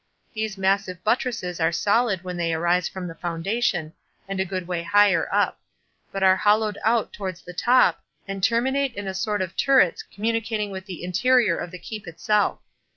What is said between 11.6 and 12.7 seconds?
the keep itself.